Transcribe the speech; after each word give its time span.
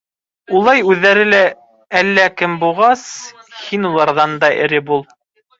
Улай 0.59 0.79
үҙҙәре 0.93 1.41
әллә 2.01 2.25
кем 2.41 2.57
булғас, 2.65 3.05
һин 3.67 3.87
уларҙан 3.93 4.35
да 4.47 4.55
эре 4.65 4.85
бул. 4.91 5.07